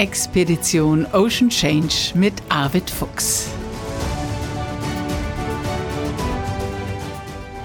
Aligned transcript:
Expedition 0.00 1.06
Ocean 1.12 1.50
Change 1.50 2.12
mit 2.14 2.32
Arvid 2.48 2.88
Fuchs. 2.88 3.50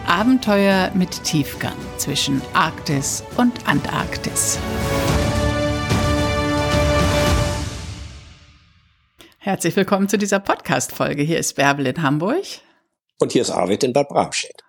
Abenteuer 0.05 0.91
mit 0.95 1.23
Tiefgang 1.23 1.77
zwischen 1.95 2.41
Arktis 2.53 3.23
und 3.37 3.65
Antarktis. 3.65 4.59
Herzlich 9.37 9.77
willkommen 9.77 10.09
zu 10.09 10.17
dieser 10.17 10.41
Podcast-Folge. 10.41 11.23
Hier 11.23 11.39
ist 11.39 11.55
Bärbel 11.55 11.87
in 11.87 12.01
Hamburg. 12.01 12.43
Und 13.21 13.31
hier 13.31 13.43
ist 13.43 13.51
Arvid 13.51 13.81
in 13.85 13.93
Bad 13.93 14.09
Bramstedt. 14.09 14.64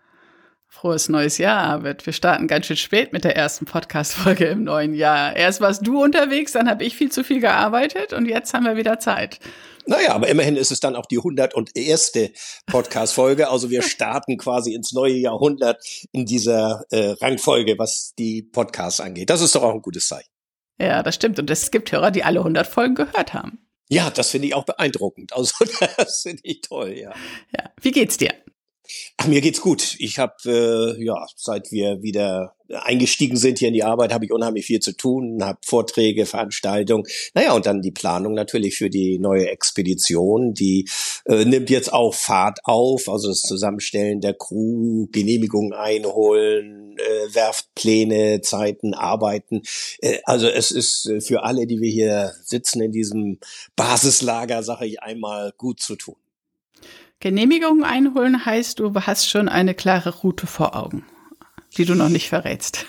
Frohes 0.86 1.08
neues 1.08 1.38
Jahr, 1.38 1.64
Arvid. 1.64 2.06
Wir 2.06 2.12
starten 2.12 2.46
ganz 2.46 2.66
schön 2.66 2.76
spät 2.76 3.12
mit 3.12 3.24
der 3.24 3.34
ersten 3.34 3.64
Podcast-Folge 3.64 4.44
im 4.44 4.62
neuen 4.62 4.94
Jahr. 4.94 5.34
Erst 5.34 5.60
warst 5.60 5.84
du 5.84 6.00
unterwegs, 6.00 6.52
dann 6.52 6.70
habe 6.70 6.84
ich 6.84 6.94
viel 6.94 7.10
zu 7.10 7.24
viel 7.24 7.40
gearbeitet 7.40 8.12
und 8.12 8.26
jetzt 8.26 8.54
haben 8.54 8.66
wir 8.66 8.76
wieder 8.76 9.00
Zeit. 9.00 9.40
Naja, 9.86 10.14
aber 10.14 10.28
immerhin 10.28 10.54
ist 10.54 10.70
es 10.70 10.78
dann 10.78 10.94
auch 10.94 11.06
die 11.06 11.18
101. 11.18 12.12
Podcast-Folge. 12.66 13.50
Also 13.50 13.68
wir 13.68 13.82
starten 13.88 14.38
quasi 14.38 14.74
ins 14.74 14.92
neue 14.92 15.14
Jahrhundert 15.14 15.84
in 16.12 16.24
dieser 16.24 16.84
äh, 16.90 17.16
Rangfolge, 17.20 17.80
was 17.80 18.14
die 18.16 18.44
Podcasts 18.44 19.00
angeht. 19.00 19.28
Das 19.28 19.40
ist 19.40 19.56
doch 19.56 19.64
auch 19.64 19.74
ein 19.74 19.82
gutes 19.82 20.06
Zeichen. 20.06 20.30
Ja, 20.78 21.02
das 21.02 21.16
stimmt. 21.16 21.40
Und 21.40 21.50
es 21.50 21.72
gibt 21.72 21.90
Hörer, 21.90 22.12
die 22.12 22.22
alle 22.22 22.38
100 22.38 22.64
Folgen 22.64 22.94
gehört 22.94 23.34
haben. 23.34 23.58
Ja, 23.88 24.10
das 24.10 24.30
finde 24.30 24.46
ich 24.46 24.54
auch 24.54 24.64
beeindruckend. 24.64 25.32
Also 25.32 25.64
das 25.96 26.22
finde 26.22 26.42
ich 26.44 26.60
toll, 26.60 26.92
ja. 26.92 27.12
Ja, 27.56 27.70
wie 27.80 27.90
geht's 27.90 28.18
dir? 28.18 28.32
Ach, 29.16 29.26
mir 29.26 29.40
geht's 29.40 29.60
gut. 29.60 29.96
Ich 29.98 30.18
habe 30.18 30.34
äh, 30.98 31.04
ja, 31.04 31.26
seit 31.36 31.72
wir 31.72 32.02
wieder 32.02 32.56
eingestiegen 32.68 33.36
sind 33.36 33.58
hier 33.58 33.68
in 33.68 33.74
die 33.74 33.84
Arbeit, 33.84 34.12
habe 34.12 34.24
ich 34.24 34.32
unheimlich 34.32 34.66
viel 34.66 34.80
zu 34.80 34.92
tun, 34.92 35.42
habe 35.42 35.58
Vorträge, 35.64 36.26
Veranstaltungen. 36.26 37.04
Naja, 37.34 37.52
und 37.52 37.66
dann 37.66 37.82
die 37.82 37.90
Planung 37.90 38.34
natürlich 38.34 38.76
für 38.76 38.90
die 38.90 39.18
neue 39.18 39.48
Expedition, 39.48 40.54
die 40.54 40.88
äh, 41.26 41.44
nimmt 41.44 41.70
jetzt 41.70 41.92
auch 41.92 42.14
Fahrt 42.14 42.60
auf, 42.64 43.08
also 43.08 43.28
das 43.28 43.42
Zusammenstellen 43.42 44.20
der 44.20 44.34
Crew, 44.34 45.06
Genehmigungen 45.12 45.72
einholen, 45.72 46.96
äh, 46.98 47.34
Werftpläne, 47.34 48.40
Zeiten, 48.40 48.94
Arbeiten. 48.94 49.62
Äh, 50.00 50.18
also 50.24 50.48
es 50.48 50.70
ist 50.70 51.06
äh, 51.06 51.20
für 51.20 51.44
alle, 51.44 51.66
die 51.66 51.80
wir 51.80 51.90
hier 51.90 52.32
sitzen 52.42 52.80
in 52.82 52.92
diesem 52.92 53.38
Basislager, 53.76 54.62
sage 54.62 54.86
ich 54.86 55.02
einmal, 55.02 55.52
gut 55.56 55.80
zu 55.80 55.96
tun. 55.96 56.16
Genehmigungen 57.20 57.84
einholen 57.84 58.44
heißt, 58.44 58.78
du 58.78 58.94
hast 58.94 59.28
schon 59.28 59.48
eine 59.48 59.74
klare 59.74 60.14
Route 60.18 60.46
vor 60.46 60.76
Augen, 60.76 61.04
die 61.76 61.84
du 61.84 61.94
noch 61.94 62.08
nicht 62.08 62.28
verrätst. 62.28 62.86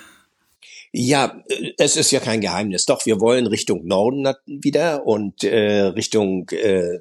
Ja, 0.92 1.42
äh, 1.48 1.74
es 1.78 1.96
ist 1.96 2.12
ja 2.12 2.20
kein 2.20 2.42
Geheimnis. 2.42 2.86
Doch, 2.86 3.06
wir 3.06 3.20
wollen 3.20 3.48
Richtung 3.48 3.86
Norden 3.86 4.28
wieder 4.46 5.06
und 5.06 5.44
äh, 5.44 5.84
Richtung 5.84 6.50
äh, 6.50 7.00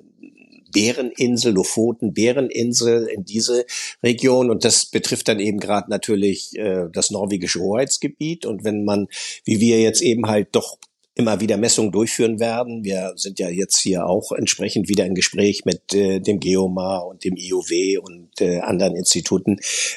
Bäreninsel, 0.72 1.54
Lofoten, 1.54 2.12
Bäreninsel 2.12 3.06
in 3.06 3.24
diese 3.24 3.64
Region. 4.02 4.50
Und 4.50 4.64
das 4.64 4.86
betrifft 4.86 5.28
dann 5.28 5.40
eben 5.40 5.58
gerade 5.58 5.90
natürlich 5.90 6.54
äh, 6.56 6.88
das 6.92 7.10
norwegische 7.10 7.60
Hoheitsgebiet. 7.60 8.44
Und 8.44 8.64
wenn 8.64 8.84
man, 8.84 9.08
wie 9.44 9.60
wir 9.60 9.80
jetzt 9.80 10.02
eben 10.02 10.26
halt 10.26 10.48
doch 10.52 10.76
immer 11.16 11.40
wieder 11.40 11.56
Messungen 11.56 11.92
durchführen 11.92 12.38
werden. 12.40 12.84
Wir 12.84 13.14
sind 13.16 13.38
ja 13.38 13.48
jetzt 13.48 13.78
hier 13.78 14.06
auch 14.06 14.32
entsprechend 14.32 14.88
wieder 14.90 15.06
im 15.06 15.14
Gespräch 15.14 15.64
mit 15.64 15.94
äh, 15.94 16.20
dem 16.20 16.40
Geomar 16.40 17.06
und 17.06 17.24
dem 17.24 17.36
IOW 17.36 18.02
und 18.02 18.28
äh, 18.38 18.60
anderen 18.60 18.94
Instituten. 18.94 19.56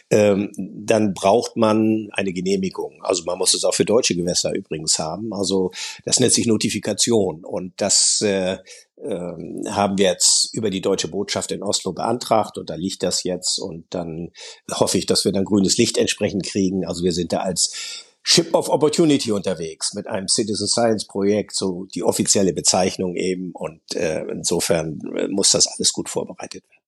Ähm, 0.09 0.51
dann 0.57 1.13
braucht 1.13 1.57
man 1.57 2.07
eine 2.13 2.31
Genehmigung. 2.31 3.01
Also 3.01 3.25
man 3.25 3.37
muss 3.37 3.53
es 3.53 3.65
auch 3.65 3.73
für 3.73 3.83
deutsche 3.83 4.15
Gewässer 4.15 4.53
übrigens 4.55 4.97
haben. 4.97 5.33
Also 5.33 5.71
das 6.05 6.21
nennt 6.21 6.31
sich 6.31 6.47
Notifikation 6.47 7.43
und 7.43 7.73
das 7.75 8.21
äh, 8.21 8.57
ähm, 9.03 9.63
haben 9.69 9.97
wir 9.97 10.11
jetzt 10.11 10.53
über 10.53 10.69
die 10.69 10.81
deutsche 10.81 11.09
Botschaft 11.09 11.51
in 11.51 11.63
Oslo 11.63 11.91
beantragt 11.91 12.57
und 12.57 12.69
da 12.69 12.75
liegt 12.75 13.03
das 13.03 13.23
jetzt 13.23 13.59
und 13.59 13.85
dann 13.89 14.31
hoffe 14.71 14.97
ich, 14.97 15.05
dass 15.05 15.25
wir 15.25 15.33
dann 15.33 15.43
grünes 15.43 15.77
Licht 15.77 15.97
entsprechend 15.97 16.45
kriegen. 16.45 16.85
Also 16.85 17.03
wir 17.03 17.11
sind 17.11 17.33
da 17.33 17.39
als 17.39 18.05
Ship 18.21 18.53
of 18.53 18.69
Opportunity 18.69 19.31
unterwegs 19.31 19.93
mit 19.93 20.07
einem 20.07 20.27
Citizen 20.27 20.67
Science 20.67 21.07
Projekt, 21.07 21.55
so 21.55 21.85
die 21.85 22.03
offizielle 22.03 22.53
Bezeichnung 22.53 23.15
eben. 23.15 23.51
Und 23.53 23.81
äh, 23.95 24.21
insofern 24.29 24.99
äh, 25.15 25.27
muss 25.27 25.51
das 25.51 25.67
alles 25.67 25.93
gut 25.93 26.09
vorbereitet 26.09 26.63
werden. 26.69 26.79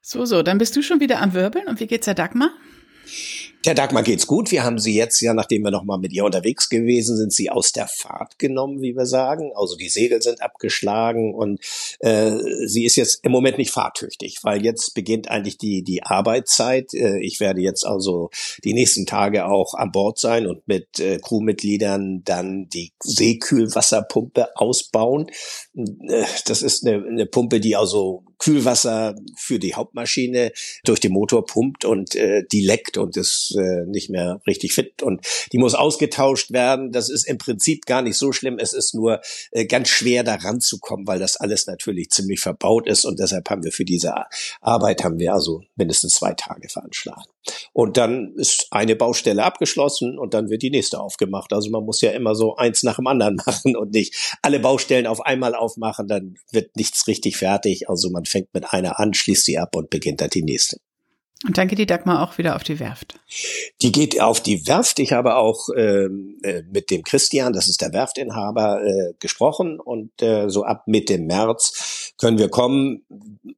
So, 0.00 0.24
so, 0.24 0.42
dann 0.42 0.58
bist 0.58 0.76
du 0.76 0.82
schon 0.82 1.00
wieder 1.00 1.20
am 1.20 1.34
Wirbeln. 1.34 1.66
Und 1.66 1.80
wie 1.80 1.86
geht's 1.86 2.04
der 2.04 2.14
Dagmar? 2.14 2.50
Der 3.66 3.74
Dagmar 3.74 4.04
geht's 4.04 4.28
gut. 4.28 4.52
Wir 4.52 4.62
haben 4.62 4.78
sie 4.78 4.94
jetzt 4.94 5.20
ja, 5.20 5.34
nachdem 5.34 5.62
wir 5.62 5.72
nochmal 5.72 5.98
mit 5.98 6.12
ihr 6.12 6.24
unterwegs 6.24 6.68
gewesen 6.68 7.16
sind, 7.16 7.32
sie 7.32 7.50
aus 7.50 7.72
der 7.72 7.88
Fahrt 7.88 8.38
genommen, 8.38 8.80
wie 8.80 8.94
wir 8.94 9.06
sagen. 9.06 9.50
Also 9.56 9.74
die 9.74 9.88
Segel 9.88 10.22
sind 10.22 10.40
abgeschlagen 10.40 11.34
und 11.34 11.58
äh, 11.98 12.30
sie 12.66 12.84
ist 12.84 12.94
jetzt 12.94 13.24
im 13.24 13.32
Moment 13.32 13.58
nicht 13.58 13.72
fahrtüchtig, 13.72 14.38
weil 14.44 14.64
jetzt 14.64 14.94
beginnt 14.94 15.28
eigentlich 15.28 15.58
die, 15.58 15.82
die 15.82 16.04
Arbeitszeit. 16.04 16.94
Äh, 16.94 17.18
ich 17.18 17.40
werde 17.40 17.60
jetzt 17.60 17.84
also 17.84 18.30
die 18.62 18.72
nächsten 18.72 19.04
Tage 19.04 19.46
auch 19.46 19.74
an 19.74 19.90
Bord 19.90 20.20
sein 20.20 20.46
und 20.46 20.68
mit 20.68 21.00
äh, 21.00 21.18
Crewmitgliedern 21.18 22.22
dann 22.22 22.68
die 22.68 22.92
Seekühlwasserpumpe 23.02 24.46
ausbauen. 24.54 25.26
Äh, 25.74 26.24
das 26.46 26.62
ist 26.62 26.86
eine, 26.86 27.04
eine 27.04 27.26
Pumpe, 27.26 27.58
die 27.58 27.74
also 27.74 28.22
Kühlwasser 28.38 29.14
für 29.36 29.58
die 29.58 29.74
Hauptmaschine 29.74 30.52
durch 30.84 31.00
den 31.00 31.12
Motor 31.12 31.46
pumpt 31.46 31.84
und 31.84 32.14
äh, 32.14 32.44
die 32.50 32.64
leckt 32.64 32.98
und 32.98 33.16
ist 33.16 33.56
äh, 33.58 33.86
nicht 33.86 34.10
mehr 34.10 34.40
richtig 34.46 34.72
fit 34.72 35.02
und 35.02 35.26
die 35.52 35.58
muss 35.58 35.74
ausgetauscht 35.74 36.50
werden. 36.50 36.92
Das 36.92 37.08
ist 37.08 37.26
im 37.26 37.38
Prinzip 37.38 37.86
gar 37.86 38.02
nicht 38.02 38.16
so 38.16 38.32
schlimm. 38.32 38.58
Es 38.58 38.72
ist 38.72 38.94
nur 38.94 39.20
äh, 39.52 39.66
ganz 39.66 39.88
schwer 39.88 40.24
da 40.24 40.34
ranzukommen, 40.34 41.06
weil 41.06 41.18
das 41.18 41.36
alles 41.36 41.66
natürlich 41.66 42.10
ziemlich 42.10 42.40
verbaut 42.40 42.86
ist 42.86 43.04
und 43.04 43.18
deshalb 43.18 43.48
haben 43.50 43.64
wir 43.64 43.72
für 43.72 43.84
diese 43.84 44.14
Arbeit 44.60 45.04
haben 45.04 45.18
wir 45.18 45.32
also 45.32 45.62
mindestens 45.76 46.14
zwei 46.14 46.34
Tage 46.34 46.68
veranschlagen. 46.68 47.35
Und 47.72 47.96
dann 47.96 48.34
ist 48.36 48.68
eine 48.70 48.96
Baustelle 48.96 49.44
abgeschlossen 49.44 50.18
und 50.18 50.34
dann 50.34 50.50
wird 50.50 50.62
die 50.62 50.70
nächste 50.70 51.00
aufgemacht. 51.00 51.52
Also 51.52 51.70
man 51.70 51.84
muss 51.84 52.00
ja 52.00 52.10
immer 52.10 52.34
so 52.34 52.56
eins 52.56 52.82
nach 52.82 52.96
dem 52.96 53.06
anderen 53.06 53.36
machen 53.46 53.76
und 53.76 53.92
nicht 53.92 54.36
alle 54.42 54.60
Baustellen 54.60 55.06
auf 55.06 55.20
einmal 55.20 55.54
aufmachen, 55.54 56.08
dann 56.08 56.34
wird 56.50 56.76
nichts 56.76 57.06
richtig 57.06 57.36
fertig. 57.36 57.88
Also 57.88 58.10
man 58.10 58.24
fängt 58.24 58.52
mit 58.54 58.72
einer 58.72 58.98
an, 58.98 59.14
schließt 59.14 59.44
sie 59.44 59.58
ab 59.58 59.76
und 59.76 59.90
beginnt 59.90 60.20
dann 60.20 60.30
die 60.30 60.42
nächste. 60.42 60.78
Und 61.44 61.58
dann 61.58 61.68
geht 61.68 61.78
die 61.78 61.86
Dagmar 61.86 62.22
auch 62.22 62.38
wieder 62.38 62.56
auf 62.56 62.64
die 62.64 62.80
Werft. 62.80 63.20
Die 63.82 63.92
geht 63.92 64.22
auf 64.22 64.40
die 64.40 64.66
Werft. 64.66 64.98
Ich 65.00 65.12
habe 65.12 65.36
auch 65.36 65.68
ähm, 65.76 66.38
äh, 66.42 66.62
mit 66.72 66.90
dem 66.90 67.02
Christian, 67.02 67.52
das 67.52 67.68
ist 67.68 67.82
der 67.82 67.92
Werftinhaber, 67.92 68.82
äh, 68.82 69.12
gesprochen 69.20 69.78
und 69.78 70.22
äh, 70.22 70.48
so 70.48 70.64
ab 70.64 70.84
Mitte 70.86 71.18
März 71.18 72.14
können 72.16 72.38
wir 72.38 72.48
kommen. 72.48 73.04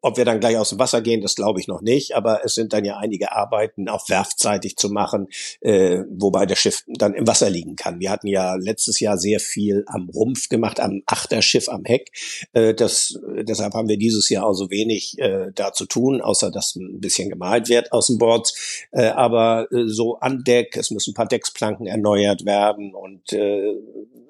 Ob 0.01 0.17
wir 0.17 0.25
dann 0.25 0.41
gleich 0.41 0.57
aus 0.57 0.71
dem 0.71 0.81
Wasser 0.81 1.03
gehen, 1.03 1.21
das 1.21 1.37
glaube 1.37 1.61
ich 1.61 1.69
noch 1.69 1.81
nicht, 1.81 2.17
aber 2.17 2.45
es 2.45 2.55
sind 2.55 2.73
dann 2.73 2.85
ja 2.85 2.97
einige 2.97 3.33
Arbeiten 3.33 3.89
auch 3.89 4.09
werftseitig 4.09 4.77
zu 4.77 4.91
machen, 4.91 5.29
äh, 5.61 6.03
wobei 6.11 6.47
das 6.47 6.59
Schiff 6.59 6.83
dann 6.89 7.15
im 7.15 7.29
Wasser 7.29 7.49
liegen 7.49 7.77
kann. 7.77 8.01
Wir 8.01 8.11
hatten 8.11 8.27
ja 8.27 8.57
letztes 8.57 8.99
Jahr 8.99 9.19
sehr 9.19 9.39
viel 9.39 9.85
am 9.87 10.09
Rumpf 10.09 10.49
gemacht, 10.49 10.81
am 10.81 11.03
Achterschiff 11.07 11.69
am 11.69 11.85
Heck. 11.85 12.11
Äh, 12.55 12.75
das, 12.75 13.21
deshalb 13.43 13.75
haben 13.75 13.89
wir 13.89 13.99
dieses 13.99 14.29
Jahr 14.29 14.47
also 14.47 14.69
wenig 14.71 15.17
äh, 15.19 15.53
da 15.55 15.73
zu 15.73 15.87
tun, 15.87 16.21
außer 16.21 16.51
dass 16.51 16.75
ein 16.75 17.01
bisschen 17.01 17.29
gemalt 17.29 17.68
wird 17.69 17.93
aus 17.93 18.07
dem 18.09 18.19
Board. 18.19 18.53
Äh, 18.93 19.09
aber 19.09 19.69
äh, 19.73 19.87
so 19.87 20.19
an 20.19 20.45
Deck, 20.45 20.77
es 20.77 20.91
müssen 20.91 21.13
ein 21.13 21.15
paar 21.15 21.29
Decksplanken 21.29 21.87
erneuert 21.87 22.45
werden 22.45 22.95
und 22.95 23.33
äh, 23.33 23.75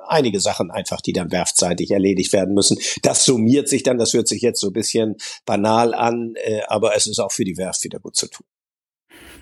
einige 0.06 0.40
Sachen 0.40 0.70
einfach, 0.70 1.00
die 1.00 1.12
dann 1.12 1.32
werftseitig 1.32 1.90
erledigt 1.90 2.32
werden 2.32 2.54
müssen. 2.54 2.78
Das 3.02 3.24
summiert 3.24 3.68
sich 3.68 3.82
dann, 3.82 3.98
das 3.98 4.12
hört 4.14 4.28
sich 4.28 4.42
jetzt 4.42 4.60
so 4.60 4.68
ein 4.68 4.72
bisschen 4.72 5.16
banal 5.44 5.94
an, 5.94 6.34
äh, 6.36 6.62
aber 6.66 6.96
es 6.96 7.06
ist 7.06 7.18
auch 7.18 7.32
für 7.32 7.44
die 7.44 7.56
Werft 7.56 7.84
wieder 7.84 8.00
gut 8.00 8.16
zu 8.16 8.28
tun. 8.28 8.46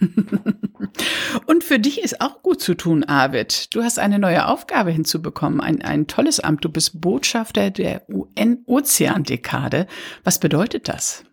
Und 1.47 1.65
für 1.65 1.79
dich 1.79 2.03
ist 2.03 2.21
auch 2.21 2.43
gut 2.43 2.61
zu 2.61 2.75
tun, 2.75 3.05
Arvid. 3.05 3.75
Du 3.75 3.83
hast 3.83 3.99
eine 3.99 4.19
neue 4.19 4.47
Aufgabe 4.47 4.91
hinzubekommen, 4.91 5.61
ein, 5.61 5.83
ein 5.83 6.07
tolles 6.07 6.41
Amt. 6.41 6.65
Du 6.65 6.69
bist 6.69 7.01
Botschafter 7.01 7.71
der 7.71 8.07
UN-Ozeandekade. 8.09 9.87
Was 10.25 10.39
bedeutet 10.39 10.89
das? 10.89 11.25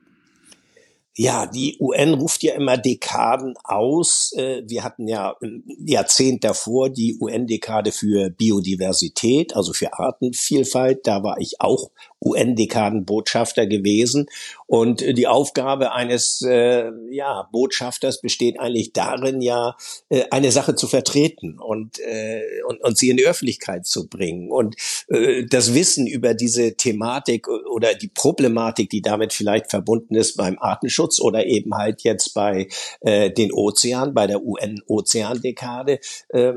Ja, 1.15 1.45
die 1.45 1.77
UN 1.79 2.15
ruft 2.15 2.41
ja 2.41 2.55
immer 2.55 2.75
Dekaden 2.75 3.53
aus. 3.63 4.33
Äh, 4.35 4.63
wir 4.65 4.83
hatten 4.83 5.07
ja 5.07 5.35
ein 5.43 5.63
Jahrzehnt 5.85 6.43
davor 6.43 6.89
die 6.89 7.17
UN-Dekade 7.21 7.91
für 7.91 8.31
Biodiversität, 8.31 9.55
also 9.55 9.73
für 9.73 9.93
Artenvielfalt. 9.93 11.05
Da 11.05 11.21
war 11.21 11.39
ich 11.39 11.61
auch 11.61 11.91
UN-Dekadenbotschafter 12.23 13.67
gewesen. 13.67 14.27
Und 14.65 15.01
die 15.01 15.27
Aufgabe 15.27 15.91
eines 15.91 16.41
äh, 16.41 16.89
ja, 17.11 17.47
Botschafters 17.51 18.21
besteht 18.21 18.59
eigentlich 18.59 18.93
darin, 18.93 19.41
ja, 19.41 19.75
äh, 20.09 20.23
eine 20.31 20.51
Sache 20.51 20.75
zu 20.75 20.87
vertreten 20.87 21.59
und, 21.59 21.99
äh, 21.99 22.41
und, 22.67 22.81
und 22.81 22.97
sie 22.97 23.09
in 23.09 23.17
die 23.17 23.25
Öffentlichkeit 23.25 23.85
zu 23.85 24.07
bringen. 24.07 24.49
Und 24.49 24.75
äh, 25.09 25.45
das 25.45 25.73
Wissen 25.73 26.07
über 26.07 26.33
diese 26.33 26.75
Thematik 26.75 27.47
oder 27.47 27.93
die 27.93 28.07
Problematik, 28.07 28.89
die 28.89 29.01
damit 29.01 29.33
vielleicht 29.33 29.69
verbunden 29.69 30.15
ist 30.15 30.37
beim 30.37 30.57
Artenschutz 30.59 31.19
oder 31.19 31.45
eben 31.45 31.75
halt 31.75 32.01
jetzt 32.03 32.33
bei 32.33 32.67
äh, 33.01 33.29
den 33.31 33.51
Ozeanen, 33.53 34.13
bei 34.13 34.27
der 34.27 34.43
UN-Ozeandekade, 34.43 35.99
äh, 36.29 36.53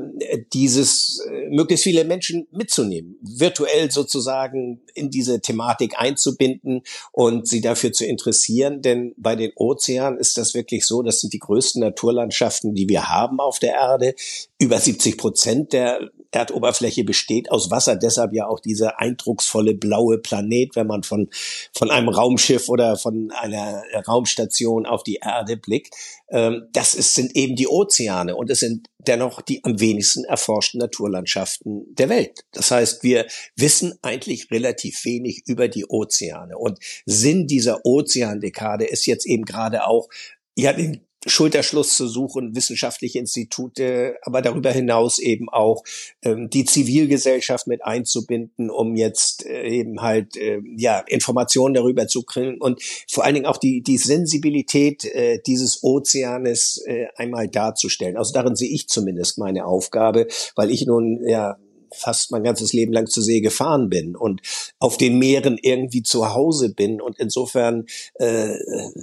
dieses 0.53 1.23
äh, 1.29 1.49
möglichst 1.49 1.83
viele 1.83 2.03
Menschen 2.03 2.47
mitzunehmen, 2.51 3.19
virtuell 3.21 3.91
sozusagen 3.91 4.81
in 4.95 5.09
diese 5.09 5.39
Thematik 5.41 5.56
einzubinden 5.97 6.81
und 7.11 7.47
sie 7.47 7.61
dafür 7.61 7.91
zu 7.91 8.05
interessieren, 8.05 8.81
denn 8.81 9.13
bei 9.17 9.35
den 9.35 9.51
Ozeanen 9.55 10.19
ist 10.19 10.37
das 10.37 10.53
wirklich 10.53 10.85
so, 10.85 11.01
das 11.01 11.21
sind 11.21 11.33
die 11.33 11.39
größten 11.39 11.81
Naturlandschaften, 11.81 12.75
die 12.75 12.89
wir 12.89 13.09
haben 13.09 13.39
auf 13.39 13.59
der 13.59 13.73
Erde. 13.73 14.15
Über 14.59 14.79
70 14.79 15.17
Prozent 15.17 15.73
der 15.73 16.09
Erdoberfläche 16.31 17.03
besteht 17.03 17.51
aus 17.51 17.71
Wasser, 17.71 17.95
deshalb 17.95 18.33
ja 18.33 18.47
auch 18.47 18.59
dieser 18.59 18.99
eindrucksvolle 18.99 19.73
blaue 19.73 20.17
Planet, 20.17 20.75
wenn 20.75 20.87
man 20.87 21.03
von, 21.03 21.29
von 21.73 21.89
einem 21.89 22.09
Raumschiff 22.09 22.69
oder 22.69 22.97
von 22.97 23.31
einer 23.31 23.83
Raumstation 24.07 24.85
auf 24.85 25.03
die 25.03 25.19
Erde 25.23 25.57
blickt. 25.57 25.93
Ähm, 26.29 26.67
das 26.73 26.93
ist, 26.93 27.13
sind 27.13 27.35
eben 27.35 27.55
die 27.55 27.67
Ozeane 27.67 28.35
und 28.35 28.49
es 28.49 28.59
sind 28.59 28.87
dennoch 28.99 29.41
die 29.41 29.63
am 29.63 29.79
wenigsten 29.79 30.25
erforschten 30.25 30.79
Naturlandschaften 30.79 31.95
der 31.95 32.09
Welt. 32.09 32.43
Das 32.51 32.71
heißt, 32.71 33.03
wir 33.03 33.25
wissen 33.55 33.97
eigentlich 34.01 34.51
relativ 34.51 35.05
wenig 35.05 35.43
über 35.45 35.67
die 35.69 35.85
Ozeane 35.85 36.57
und 36.57 36.79
Sinn 37.05 37.47
dieser 37.47 37.85
Ozeandekade 37.85 38.85
ist 38.85 39.05
jetzt 39.05 39.25
eben 39.25 39.45
gerade 39.45 39.87
auch 39.87 40.09
ja, 40.57 40.73
den 40.73 41.06
Schulterschluss 41.25 41.97
zu 41.97 42.07
suchen, 42.07 42.55
wissenschaftliche 42.55 43.19
Institute, 43.19 44.15
aber 44.21 44.41
darüber 44.41 44.71
hinaus 44.71 45.19
eben 45.19 45.49
auch 45.49 45.83
ähm, 46.21 46.49
die 46.49 46.65
Zivilgesellschaft 46.65 47.67
mit 47.67 47.83
einzubinden, 47.83 48.69
um 48.69 48.95
jetzt 48.95 49.45
äh, 49.45 49.67
eben 49.67 50.01
halt 50.01 50.37
äh, 50.37 50.61
ja 50.77 50.99
Informationen 50.99 51.73
darüber 51.73 52.07
zu 52.07 52.23
kriegen 52.23 52.61
und 52.61 52.81
vor 53.09 53.23
allen 53.23 53.33
Dingen 53.33 53.47
auch 53.47 53.57
die 53.57 53.81
die 53.81 53.97
Sensibilität 53.97 55.05
äh, 55.05 55.39
dieses 55.45 55.83
Ozeanes 55.83 56.83
äh, 56.85 57.07
einmal 57.15 57.47
darzustellen. 57.47 58.17
Also 58.17 58.33
darin 58.33 58.55
sehe 58.55 58.69
ich 58.69 58.87
zumindest 58.87 59.37
meine 59.37 59.65
Aufgabe, 59.65 60.27
weil 60.55 60.71
ich 60.71 60.85
nun 60.85 61.27
ja 61.27 61.57
fast 61.91 62.31
mein 62.31 62.43
ganzes 62.43 62.73
Leben 62.73 62.93
lang 62.93 63.07
zur 63.07 63.23
See 63.23 63.41
gefahren 63.41 63.89
bin 63.89 64.15
und 64.15 64.41
auf 64.79 64.97
den 64.97 65.17
Meeren 65.19 65.57
irgendwie 65.61 66.03
zu 66.03 66.33
Hause 66.33 66.73
bin 66.73 67.01
und 67.01 67.17
insofern 67.19 67.85
äh, 68.15 68.55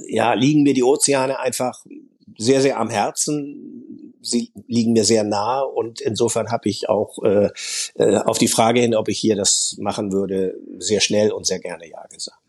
ja 0.09 0.35
liegen 0.35 0.63
mir 0.63 0.75
die 0.75 0.85
Ozeane 0.85 1.39
einfach 1.39 1.85
sehr, 2.39 2.61
sehr 2.61 2.79
am 2.79 2.91
Herzen. 2.91 4.15
Sie 4.23 4.53
liegen 4.67 4.93
mir 4.93 5.05
sehr 5.05 5.25
nahe 5.25 5.67
und 5.67 6.01
insofern 6.01 6.51
habe 6.51 6.69
ich 6.69 6.89
auch 6.89 7.23
äh, 7.23 7.51
äh, 7.97 8.17
auf 8.17 8.39
die 8.39 8.49
Frage 8.49 8.81
hin, 8.81 8.95
ob 8.95 9.09
ich 9.09 9.19
hier 9.19 9.37
das 9.37 9.77
machen 9.79 10.13
würde, 10.13 10.55
sehr 10.79 11.01
schnell 11.01 11.31
und 11.31 11.47
sehr 11.47 11.59
gerne 11.59 11.89
Ja 11.89 12.05
gesagt. 12.11 12.44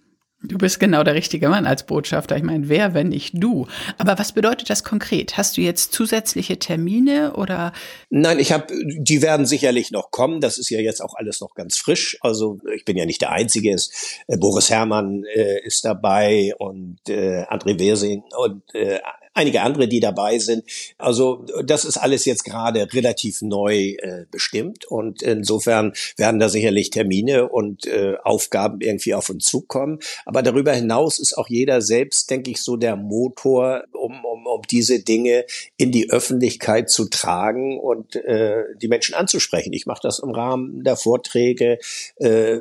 Du 0.47 0.57
bist 0.57 0.79
genau 0.79 1.03
der 1.03 1.15
richtige 1.15 1.49
Mann 1.49 1.65
als 1.65 1.85
Botschafter. 1.85 2.37
Ich 2.37 2.43
meine, 2.43 2.69
wer, 2.69 2.93
wenn 2.93 3.09
nicht 3.09 3.33
du? 3.35 3.67
Aber 3.97 4.17
was 4.17 4.31
bedeutet 4.31 4.69
das 4.69 4.83
konkret? 4.83 5.37
Hast 5.37 5.57
du 5.57 5.61
jetzt 5.61 5.93
zusätzliche 5.93 6.59
Termine 6.59 7.33
oder? 7.33 7.73
Nein, 8.09 8.39
ich 8.39 8.51
habe, 8.51 8.67
die 8.97 9.21
werden 9.21 9.45
sicherlich 9.45 9.91
noch 9.91 10.11
kommen. 10.11 10.41
Das 10.41 10.57
ist 10.57 10.69
ja 10.69 10.79
jetzt 10.79 11.01
auch 11.01 11.15
alles 11.15 11.41
noch 11.41 11.55
ganz 11.55 11.77
frisch. 11.77 12.17
Also 12.21 12.59
ich 12.75 12.85
bin 12.85 12.97
ja 12.97 13.05
nicht 13.05 13.21
der 13.21 13.31
Einzige. 13.31 13.73
Es, 13.73 13.91
äh, 14.27 14.37
Boris 14.37 14.69
Herrmann 14.69 15.23
äh, 15.23 15.59
ist 15.63 15.85
dabei 15.85 16.53
und 16.57 16.99
äh, 17.07 17.43
André 17.43 17.79
Wersing 17.79 18.23
und 18.37 18.63
äh, 18.73 18.99
einige 19.35 19.61
andere, 19.61 19.87
die 19.87 19.99
dabei 19.99 20.39
sind. 20.39 20.63
Also 20.97 21.45
das 21.63 21.85
ist 21.85 21.97
alles 21.97 22.25
jetzt 22.25 22.45
gerade 22.45 22.91
relativ 22.93 23.41
neu 23.41 23.95
äh, 23.99 24.25
bestimmt 24.31 24.85
und 24.85 25.21
insofern 25.21 25.93
werden 26.17 26.39
da 26.39 26.49
sicherlich 26.49 26.89
Termine 26.89 27.49
und 27.49 27.85
äh, 27.85 28.15
Aufgaben 28.23 28.81
irgendwie 28.81 29.13
auf 29.13 29.29
uns 29.29 29.45
zukommen. 29.45 29.99
Aber 30.25 30.41
darüber 30.41 30.73
hinaus 30.73 31.19
ist 31.19 31.37
auch 31.37 31.49
jeder 31.49 31.81
selbst, 31.81 32.29
denke 32.29 32.49
ich, 32.49 32.61
so 32.61 32.77
der 32.77 32.95
Motor, 32.95 33.83
um, 33.91 34.23
um, 34.23 34.47
um 34.47 34.61
diese 34.71 35.03
Dinge 35.03 35.45
in 35.77 35.91
die 35.91 36.09
Öffentlichkeit 36.09 36.89
zu 36.89 37.05
tragen 37.09 37.79
und 37.79 38.15
äh, 38.15 38.63
die 38.81 38.87
Menschen 38.87 39.15
anzusprechen. 39.15 39.73
Ich 39.73 39.85
mache 39.85 40.01
das 40.01 40.19
im 40.19 40.31
Rahmen 40.31 40.83
der 40.83 40.95
Vorträge, 40.95 41.79
äh, 42.15 42.59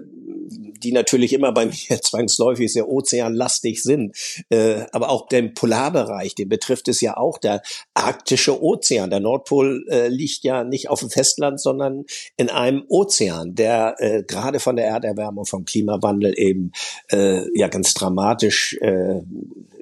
die 0.85 0.93
natürlich 0.93 1.33
immer 1.33 1.53
bei 1.53 1.67
mir 1.89 2.01
zwangsläufig 2.01 2.73
sehr 2.73 2.89
ozeanlastig 2.89 3.83
sind, 3.83 4.17
äh, 4.51 4.85
aber 4.93 5.11
auch 5.11 5.29
den 5.29 5.55
Polarbereich, 5.55 6.35
den 6.35 6.49
betrifft 6.49 6.89
es 6.89 7.01
ja 7.01 7.17
auch 7.17 7.39
der 7.39 7.63
arktische 7.95 8.63
Ozean. 8.63 9.11
Der 9.11 9.21
Nordpol 9.21 9.85
äh, 9.89 10.09
liegt 10.09 10.45
ja 10.45 10.65
nicht 10.65 10.89
auf 10.89 11.01
dem 11.01 11.11
Festland, 11.11 11.61
sondern 11.61 12.05
in 12.37 12.51
einem 12.51 12.85
Ozean, 12.89 13.55
der 13.55 13.97
äh, 13.99 14.23
gerade 14.23 14.61
von 14.61 14.77
der 14.77 14.87
Erderwärmung, 14.87 15.47
vom 15.47 15.65
Klimawandel 15.65 16.35
eben 16.37 16.73
ja 17.11 17.69
ganz 17.69 17.95
dramatisch 17.95 18.77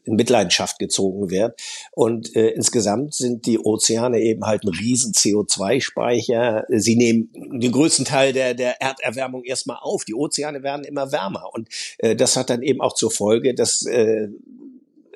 in 0.04 0.16
Mitleidenschaft 0.16 0.78
gezogen 0.78 1.30
wird. 1.30 1.60
Und 1.92 2.34
äh, 2.34 2.48
insgesamt 2.48 3.14
sind 3.14 3.46
die 3.46 3.58
Ozeane 3.58 4.20
eben 4.20 4.44
halt 4.44 4.64
ein 4.64 4.68
riesen 4.68 5.12
CO2-Speicher. 5.12 6.64
Sie 6.68 6.96
nehmen 6.96 7.30
den 7.34 7.72
größten 7.72 8.04
Teil 8.04 8.32
der, 8.32 8.54
der 8.54 8.80
Erderwärmung 8.80 9.44
erstmal 9.44 9.78
auf. 9.80 10.04
Die 10.04 10.14
Ozeane 10.14 10.62
werden 10.62 10.84
immer 10.84 11.12
wärmer. 11.12 11.50
Und 11.52 11.68
äh, 11.98 12.16
das 12.16 12.36
hat 12.36 12.50
dann 12.50 12.62
eben 12.62 12.80
auch 12.80 12.94
zur 12.94 13.10
Folge, 13.10 13.54
dass 13.54 13.86
äh, 13.86 14.28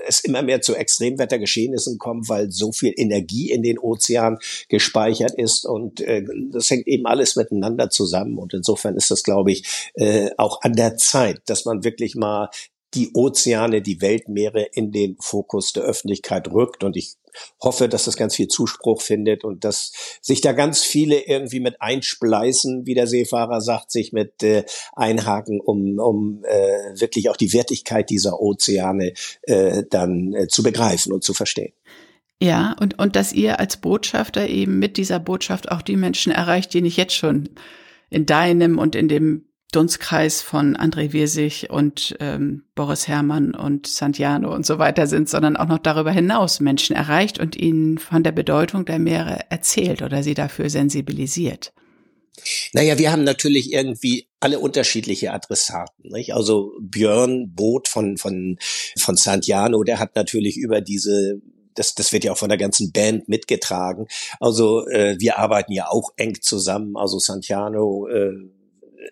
es 0.06 0.20
immer 0.20 0.42
mehr 0.42 0.60
zu 0.60 0.74
Extremwettergeschehnissen 0.74 1.98
kommt, 1.98 2.28
weil 2.28 2.50
so 2.50 2.72
viel 2.72 2.92
Energie 2.96 3.50
in 3.50 3.62
den 3.62 3.78
Ozeanen 3.78 4.38
gespeichert 4.68 5.32
ist 5.36 5.64
und 5.64 6.00
äh, 6.00 6.24
das 6.52 6.70
hängt 6.70 6.86
eben 6.86 7.06
alles 7.06 7.36
miteinander 7.36 7.90
zusammen 7.90 8.38
und 8.38 8.54
insofern 8.54 8.96
ist 8.96 9.10
das, 9.10 9.22
glaube 9.22 9.52
ich, 9.52 9.90
äh, 9.94 10.30
auch 10.36 10.62
an 10.62 10.74
der 10.74 10.96
Zeit, 10.96 11.40
dass 11.46 11.64
man 11.64 11.84
wirklich 11.84 12.14
mal 12.14 12.50
die 12.96 13.10
Ozeane, 13.12 13.82
die 13.82 14.00
Weltmeere 14.00 14.62
in 14.72 14.90
den 14.90 15.16
Fokus 15.20 15.72
der 15.72 15.84
Öffentlichkeit 15.84 16.48
rückt. 16.48 16.82
Und 16.82 16.96
ich 16.96 17.16
hoffe, 17.62 17.88
dass 17.88 18.06
das 18.06 18.16
ganz 18.16 18.34
viel 18.34 18.48
Zuspruch 18.48 19.02
findet 19.02 19.44
und 19.44 19.64
dass 19.64 19.92
sich 20.22 20.40
da 20.40 20.52
ganz 20.52 20.82
viele 20.82 21.20
irgendwie 21.20 21.60
mit 21.60 21.80
einspleißen, 21.80 22.86
wie 22.86 22.94
der 22.94 23.06
Seefahrer 23.06 23.60
sagt, 23.60 23.90
sich 23.92 24.12
mit 24.12 24.42
äh, 24.42 24.64
einhaken, 24.94 25.60
um, 25.60 25.98
um 25.98 26.44
äh, 26.44 26.98
wirklich 26.98 27.28
auch 27.28 27.36
die 27.36 27.52
Wertigkeit 27.52 28.10
dieser 28.10 28.40
Ozeane 28.40 29.12
äh, 29.42 29.84
dann 29.90 30.32
äh, 30.32 30.48
zu 30.48 30.62
begreifen 30.62 31.12
und 31.12 31.22
zu 31.22 31.34
verstehen. 31.34 31.72
Ja, 32.42 32.76
und, 32.80 32.98
und 32.98 33.16
dass 33.16 33.32
ihr 33.32 33.60
als 33.60 33.78
Botschafter 33.78 34.48
eben 34.48 34.78
mit 34.78 34.96
dieser 34.96 35.18
Botschaft 35.18 35.70
auch 35.70 35.82
die 35.82 35.96
Menschen 35.96 36.32
erreicht, 36.32 36.74
die 36.74 36.82
nicht 36.82 36.96
jetzt 36.96 37.14
schon 37.14 37.48
in 38.10 38.26
deinem 38.26 38.78
und 38.78 38.94
in 38.94 39.08
dem 39.08 39.45
Dunstkreis 39.72 40.42
von 40.42 40.76
André 40.76 41.12
Wirsig 41.12 41.68
und 41.70 42.16
ähm, 42.20 42.64
Boris 42.74 43.08
Herrmann 43.08 43.54
und 43.54 43.86
Santiano 43.86 44.54
und 44.54 44.64
so 44.64 44.78
weiter 44.78 45.06
sind, 45.06 45.28
sondern 45.28 45.56
auch 45.56 45.66
noch 45.66 45.78
darüber 45.78 46.12
hinaus 46.12 46.60
Menschen 46.60 46.94
erreicht 46.94 47.38
und 47.38 47.56
ihnen 47.56 47.98
von 47.98 48.22
der 48.22 48.32
Bedeutung 48.32 48.84
der 48.84 48.98
Meere 48.98 49.40
erzählt 49.50 50.02
oder 50.02 50.22
sie 50.22 50.34
dafür 50.34 50.70
sensibilisiert. 50.70 51.72
Naja, 52.72 52.98
wir 52.98 53.10
haben 53.10 53.24
natürlich 53.24 53.72
irgendwie 53.72 54.28
alle 54.40 54.58
unterschiedliche 54.58 55.32
Adressaten. 55.32 56.10
Nicht? 56.10 56.34
Also 56.34 56.72
Björn 56.80 57.52
Boot 57.54 57.88
von, 57.88 58.18
von, 58.18 58.58
von 58.98 59.16
Santiano, 59.16 59.82
der 59.82 59.98
hat 59.98 60.14
natürlich 60.14 60.56
über 60.56 60.80
diese 60.80 61.40
das, 61.76 61.94
das 61.94 62.12
wird 62.12 62.24
ja 62.24 62.32
auch 62.32 62.38
von 62.38 62.48
der 62.48 62.58
ganzen 62.58 62.90
Band 62.90 63.28
mitgetragen. 63.28 64.06
Also 64.40 64.86
äh, 64.88 65.16
wir 65.18 65.38
arbeiten 65.38 65.72
ja 65.72 65.88
auch 65.88 66.10
eng 66.16 66.40
zusammen. 66.40 66.96
Also 66.96 67.18
Santiano 67.18 68.08
äh, 68.08 68.32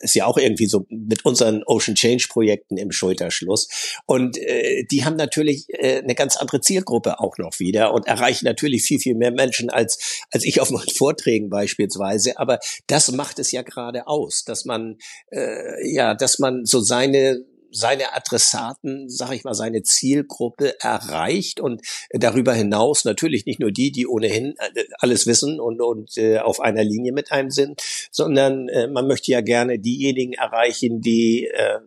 ist 0.00 0.14
ja 0.14 0.26
auch 0.26 0.36
irgendwie 0.36 0.66
so 0.66 0.86
mit 0.88 1.24
unseren 1.24 1.62
Ocean 1.64 1.94
Change 1.94 2.26
Projekten 2.28 2.76
im 2.76 2.92
Schulterschluss. 2.92 3.68
Und 4.06 4.38
äh, 4.38 4.84
die 4.90 5.04
haben 5.04 5.16
natürlich 5.16 5.66
äh, 5.68 5.98
eine 5.98 6.14
ganz 6.14 6.36
andere 6.36 6.60
Zielgruppe 6.60 7.20
auch 7.20 7.38
noch 7.38 7.58
wieder 7.58 7.92
und 7.92 8.06
erreichen 8.06 8.44
natürlich 8.44 8.82
viel, 8.82 8.98
viel 8.98 9.14
mehr 9.14 9.32
Menschen 9.32 9.70
als, 9.70 10.22
als 10.30 10.44
ich 10.44 10.60
auf 10.60 10.70
meinen 10.70 10.88
Vorträgen 10.96 11.50
beispielsweise. 11.50 12.38
Aber 12.38 12.58
das 12.86 13.10
macht 13.12 13.38
es 13.38 13.52
ja 13.52 13.62
gerade 13.62 14.06
aus, 14.06 14.44
dass 14.44 14.64
man, 14.64 14.98
äh, 15.30 15.92
ja, 15.92 16.14
dass 16.14 16.38
man 16.38 16.64
so 16.64 16.80
seine 16.80 17.44
seine 17.74 18.14
Adressaten, 18.14 19.08
sag 19.08 19.32
ich 19.32 19.44
mal, 19.44 19.54
seine 19.54 19.82
Zielgruppe 19.82 20.80
erreicht 20.80 21.60
und 21.60 21.82
darüber 22.10 22.54
hinaus 22.54 23.04
natürlich 23.04 23.46
nicht 23.46 23.60
nur 23.60 23.72
die, 23.72 23.90
die 23.90 24.06
ohnehin 24.06 24.54
äh, 24.74 24.84
alles 24.98 25.26
wissen 25.26 25.60
und, 25.60 25.80
und 25.80 26.16
äh, 26.16 26.38
auf 26.38 26.60
einer 26.60 26.84
Linie 26.84 27.12
mit 27.12 27.32
einem 27.32 27.50
sind, 27.50 27.82
sondern 28.10 28.68
äh, 28.68 28.86
man 28.86 29.06
möchte 29.06 29.32
ja 29.32 29.40
gerne 29.40 29.78
diejenigen 29.78 30.34
erreichen, 30.34 31.00
die 31.00 31.46
äh, 31.46 31.80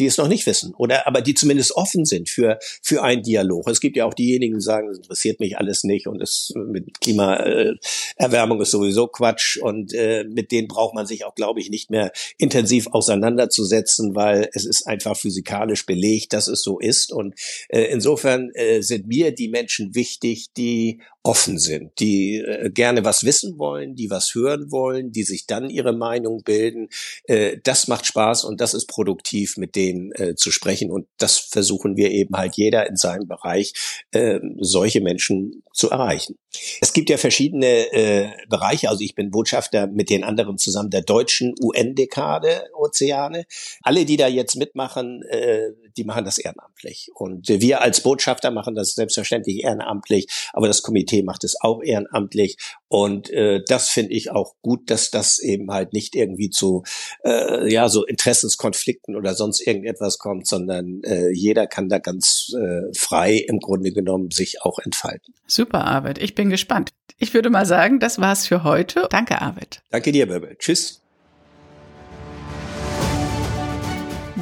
die 0.00 0.06
es 0.06 0.16
noch 0.16 0.28
nicht 0.28 0.46
wissen 0.46 0.74
oder 0.76 1.06
aber 1.06 1.20
die 1.20 1.34
zumindest 1.34 1.76
offen 1.76 2.04
sind 2.06 2.28
für 2.28 2.58
für 2.82 3.02
einen 3.02 3.22
Dialog. 3.22 3.68
Es 3.68 3.80
gibt 3.80 3.96
ja 3.96 4.06
auch 4.06 4.14
diejenigen, 4.14 4.54
die 4.54 4.62
sagen, 4.62 4.88
es 4.88 4.96
interessiert 4.96 5.40
mich 5.40 5.58
alles 5.58 5.84
nicht 5.84 6.06
und 6.06 6.22
es 6.22 6.52
mit 6.56 7.00
Klimaerwärmung 7.00 8.60
ist 8.60 8.70
sowieso 8.70 9.06
Quatsch 9.06 9.58
und 9.58 9.92
äh, 9.92 10.24
mit 10.24 10.52
denen 10.52 10.68
braucht 10.68 10.94
man 10.94 11.06
sich 11.06 11.24
auch, 11.24 11.34
glaube 11.34 11.60
ich, 11.60 11.70
nicht 11.70 11.90
mehr 11.90 12.12
intensiv 12.38 12.88
auseinanderzusetzen, 12.88 14.14
weil 14.14 14.48
es 14.54 14.64
ist 14.64 14.86
einfach 14.86 15.16
physikalisch 15.16 15.84
belegt, 15.84 16.32
dass 16.32 16.48
es 16.48 16.62
so 16.62 16.78
ist 16.78 17.12
und 17.12 17.34
äh, 17.68 17.82
insofern 17.82 18.50
äh, 18.54 18.80
sind 18.80 19.06
mir 19.06 19.32
die 19.32 19.48
Menschen 19.48 19.94
wichtig, 19.94 20.48
die 20.56 21.00
offen 21.22 21.58
sind, 21.58 21.92
die 22.00 22.36
äh, 22.38 22.70
gerne 22.70 23.04
was 23.04 23.24
wissen 23.24 23.58
wollen, 23.58 23.94
die 23.94 24.08
was 24.08 24.34
hören 24.34 24.72
wollen, 24.72 25.12
die 25.12 25.24
sich 25.24 25.46
dann 25.46 25.68
ihre 25.68 25.92
Meinung 25.92 26.42
bilden. 26.44 26.88
Äh, 27.24 27.58
das 27.62 27.88
macht 27.88 28.06
Spaß 28.06 28.44
und 28.44 28.60
das 28.60 28.72
ist 28.72 28.86
produktiv, 28.86 29.58
mit 29.58 29.76
denen 29.76 29.89
äh, 30.14 30.34
zu 30.34 30.50
sprechen. 30.50 30.90
Und 30.90 31.06
das 31.18 31.38
versuchen 31.38 31.96
wir 31.96 32.10
eben 32.10 32.36
halt 32.36 32.56
jeder 32.56 32.88
in 32.88 32.96
seinem 32.96 33.26
Bereich, 33.26 33.72
äh, 34.12 34.40
solche 34.58 35.00
Menschen 35.00 35.62
zu 35.72 35.90
erreichen. 35.90 36.36
Es 36.80 36.92
gibt 36.92 37.10
ja 37.10 37.16
verschiedene 37.16 37.92
äh, 37.92 38.28
Bereiche. 38.48 38.88
Also 38.88 39.02
ich 39.02 39.14
bin 39.14 39.30
Botschafter 39.30 39.86
mit 39.86 40.10
den 40.10 40.24
anderen 40.24 40.58
zusammen 40.58 40.90
der 40.90 41.02
deutschen 41.02 41.54
UN-Dekade 41.62 42.64
Ozeane. 42.74 43.44
Alle, 43.82 44.04
die 44.04 44.16
da 44.16 44.28
jetzt 44.28 44.56
mitmachen, 44.56 45.22
äh, 45.30 45.70
die 45.96 46.04
machen 46.04 46.24
das 46.24 46.38
ehrenamtlich. 46.38 47.10
Und 47.14 47.48
wir 47.48 47.80
als 47.80 48.02
Botschafter 48.02 48.50
machen 48.50 48.74
das 48.74 48.94
selbstverständlich 48.94 49.64
ehrenamtlich, 49.64 50.26
aber 50.52 50.66
das 50.66 50.82
Komitee 50.82 51.22
macht 51.22 51.44
es 51.44 51.60
auch 51.60 51.82
ehrenamtlich. 51.82 52.56
Und 52.88 53.30
äh, 53.30 53.62
das 53.66 53.88
finde 53.88 54.12
ich 54.12 54.30
auch 54.30 54.54
gut, 54.62 54.90
dass 54.90 55.10
das 55.10 55.38
eben 55.38 55.70
halt 55.70 55.92
nicht 55.92 56.14
irgendwie 56.16 56.50
zu 56.50 56.82
äh, 57.24 57.72
ja 57.72 57.88
so 57.88 58.04
Interessenskonflikten 58.04 59.16
oder 59.16 59.34
sonst 59.34 59.60
irgendetwas 59.60 60.18
kommt, 60.18 60.46
sondern 60.46 61.02
äh, 61.04 61.30
jeder 61.30 61.66
kann 61.66 61.88
da 61.88 61.98
ganz 61.98 62.52
äh, 62.54 62.92
frei 62.94 63.34
im 63.34 63.60
Grunde 63.60 63.92
genommen 63.92 64.30
sich 64.30 64.62
auch 64.62 64.78
entfalten. 64.78 65.34
Super, 65.46 65.84
Arvid. 65.84 66.18
Ich 66.18 66.34
bin 66.34 66.50
gespannt. 66.50 66.90
Ich 67.18 67.34
würde 67.34 67.50
mal 67.50 67.66
sagen, 67.66 68.00
das 68.00 68.18
war's 68.18 68.46
für 68.46 68.64
heute. 68.64 69.06
Danke, 69.10 69.40
Arvid. 69.40 69.82
Danke 69.90 70.10
dir, 70.10 70.26
Bärbel. 70.26 70.56
Tschüss. 70.58 71.00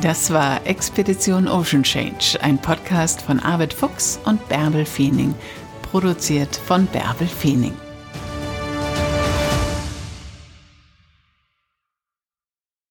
Das 0.01 0.33
war 0.33 0.65
Expedition 0.65 1.49
Ocean 1.49 1.83
Change, 1.83 2.39
ein 2.41 2.57
Podcast 2.57 3.21
von 3.21 3.41
Arvid 3.41 3.73
Fuchs 3.75 4.21
und 4.27 4.49
Bärbel 4.49 4.85
Feening, 4.85 5.35
produziert 5.83 6.55
von 6.55 6.87
Bärbel 6.87 7.27
Feening. 7.27 7.75